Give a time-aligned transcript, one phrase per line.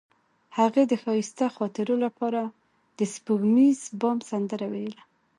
[0.57, 2.41] هغې د ښایسته خاطرو لپاره
[2.99, 5.01] د سپوږمیز بام سندره ویله.